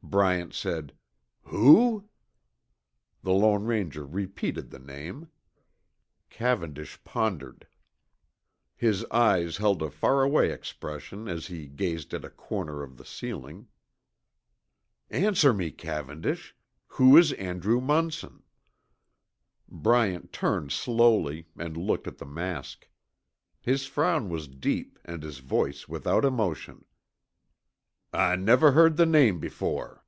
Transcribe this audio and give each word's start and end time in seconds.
Bryant 0.00 0.54
said, 0.54 0.94
"Who?" 1.42 2.08
The 3.22 3.32
Lone 3.34 3.64
Ranger 3.64 4.06
repeated 4.06 4.70
the 4.70 4.78
name. 4.78 5.28
Cavendish 6.30 7.04
pondered. 7.04 7.66
His 8.74 9.04
eyes 9.10 9.58
held 9.58 9.82
a 9.82 9.90
faraway 9.90 10.50
expression 10.50 11.28
as 11.28 11.48
he 11.48 11.66
gazed 11.66 12.14
at 12.14 12.24
a 12.24 12.30
corner 12.30 12.82
of 12.82 12.96
the 12.96 13.04
ceiling. 13.04 13.68
"Answer 15.10 15.52
me, 15.52 15.70
Cavendish 15.70 16.56
who 16.86 17.14
is 17.18 17.34
Andrew 17.34 17.78
Munson?" 17.78 18.44
Bryant 19.68 20.32
turned 20.32 20.72
slowly, 20.72 21.48
and 21.58 21.76
looked 21.76 22.06
at 22.06 22.16
the 22.16 22.24
mask. 22.24 22.88
His 23.60 23.84
frown 23.84 24.30
was 24.30 24.48
deep, 24.48 24.98
and 25.04 25.22
his 25.22 25.40
voice 25.40 25.86
without 25.86 26.24
emotion. 26.24 26.86
"I 28.10 28.36
never 28.36 28.72
heard 28.72 28.96
the 28.96 29.04
name 29.04 29.38
before." 29.38 30.02